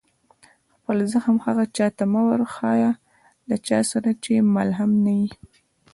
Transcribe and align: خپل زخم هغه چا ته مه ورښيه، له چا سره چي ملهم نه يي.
خپل 0.75 0.97
زخم 1.11 1.35
هغه 1.45 1.63
چا 1.75 1.87
ته 1.97 2.03
مه 2.11 2.21
ورښيه، 2.27 2.91
له 3.47 3.55
چا 3.67 3.79
سره 3.91 4.09
چي 4.23 4.33
ملهم 4.55 4.91
نه 5.05 5.11
يي. 5.21 5.29